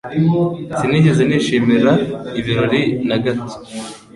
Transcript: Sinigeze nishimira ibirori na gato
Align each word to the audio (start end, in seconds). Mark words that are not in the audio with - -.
Sinigeze 0.79 1.21
nishimira 1.29 1.91
ibirori 2.39 2.81
na 3.07 3.17
gato 3.23 3.55